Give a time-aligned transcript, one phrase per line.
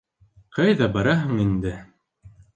[0.57, 1.77] —Ҡайҙа бараһың инде?